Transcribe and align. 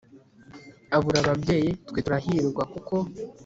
abura 0.95 1.17
ababyeyi; 1.21 1.69
twe 1.87 1.99
turahirwa, 2.05 2.63
kuko 2.73 2.95